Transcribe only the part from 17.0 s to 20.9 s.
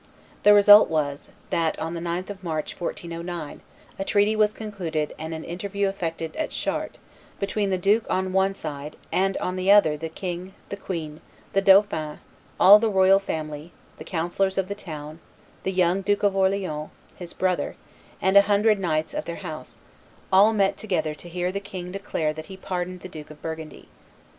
his brother, and a hundred knights of their house, all met